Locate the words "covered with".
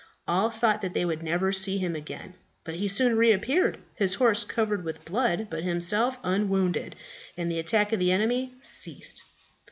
4.43-5.05